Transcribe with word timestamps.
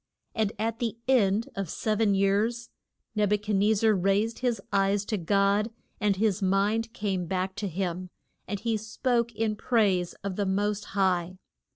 And 0.33 0.51
at 0.57 0.79
the 0.79 0.97
end 1.07 1.49
of 1.55 1.65
the 1.67 1.71
sev 1.71 2.01
en 2.01 2.15
years 2.15 2.71
Neb 3.13 3.33
u 3.33 3.37
chad 3.37 3.55
nez 3.55 3.81
zar 3.81 3.93
raised 3.93 4.39
his 4.39 4.59
eyes 4.73 5.05
to 5.05 5.15
God, 5.15 5.69
and 5.99 6.15
his 6.15 6.41
mind 6.41 6.91
came 6.91 7.27
back 7.27 7.53
to 7.57 7.67
him, 7.67 8.09
and 8.47 8.59
he 8.59 8.77
spoke 8.77 9.31
in 9.35 9.55
praise 9.55 10.15
of 10.23 10.37
the 10.37 10.45
most 10.47 10.85
High. 10.97 11.37